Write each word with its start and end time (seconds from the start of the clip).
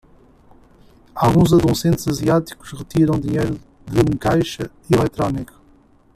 Alguns 1.13 1.53
adolescentes 1.53 2.07
asiáticos 2.07 2.71
retiram 2.71 3.19
dinheiro 3.19 3.59
de 3.85 3.99
um 3.99 4.17
caixa 4.17 4.71
eletrônico. 4.89 5.53